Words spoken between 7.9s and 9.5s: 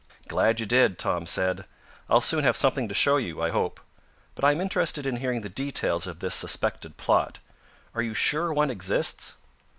Are you sure one exists?"